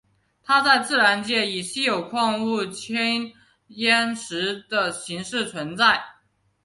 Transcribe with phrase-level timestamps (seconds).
[0.43, 3.33] 它在自然界中以稀有矿物羟
[3.69, 6.01] 铟石的形式存在。